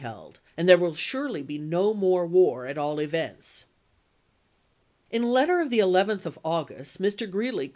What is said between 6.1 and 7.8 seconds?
of August, Mr. Greeley laa.